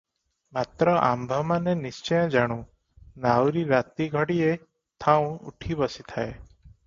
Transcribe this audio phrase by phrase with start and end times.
[0.57, 2.57] ମାତ୍ର ଆମ୍ଭମାନେ ନିଶ୍ଚୟ ଜାଣୁ,
[3.27, 4.49] ନାଉରି ରାତି ଘଡ଼ିଏ
[5.05, 6.35] ଥାଉଁ ଉଠି ବସିଥାଏ।